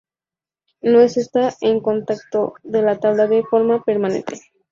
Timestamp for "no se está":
0.81-1.53